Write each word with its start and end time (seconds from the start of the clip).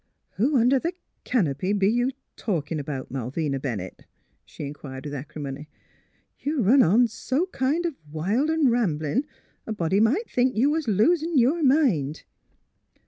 '^ 0.01 0.03
Who 0.37 0.57
under 0.57 0.79
th' 0.79 0.95
canopy 1.23 1.73
be 1.73 1.87
you 1.87 2.09
talkin' 2.35 2.79
about, 2.79 3.11
Malvina 3.11 3.59
Bennett?" 3.59 4.05
she 4.45 4.63
inquired, 4.65 5.05
with 5.05 5.13
acrimony. 5.13 5.69
You 6.39 6.63
run 6.63 6.81
on 6.81 7.07
so 7.07 7.45
kind 7.51 7.85
of 7.85 7.93
wild 8.11 8.49
an' 8.49 8.69
ramblin' 8.69 9.27
a 9.67 9.73
body 9.73 9.99
might 9.99 10.27
think 10.27 10.55
you 10.57 10.71
was 10.71 10.87
losin' 10.87 11.37
your 11.37 11.61
mind." 11.61 12.23